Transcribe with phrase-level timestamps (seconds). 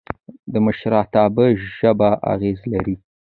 [0.53, 1.45] د مشرتابه
[1.75, 2.95] ژبه اغېز لري